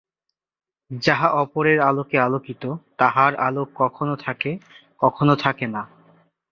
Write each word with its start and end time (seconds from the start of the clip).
যাহা 0.91 1.27
অপরের 1.33 1.79
আলোকে 1.79 2.17
আলোকিত, 2.19 2.63
তাহার 2.97 3.31
আলোক 3.39 3.67
কখনও 3.75 4.15
থাকে, 4.15 4.51
কখনও 4.99 5.35
থাকে 5.35 5.65
না। 5.67 5.81